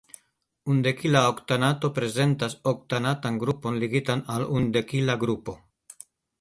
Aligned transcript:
Undekila 0.75 1.21
oktanato 1.33 1.91
prezentas 1.99 2.57
oktanatan 2.73 3.39
grupon 3.45 3.79
ligitan 3.87 4.27
al 4.39 4.49
undekila 4.59 5.21
grupo. 5.29 5.59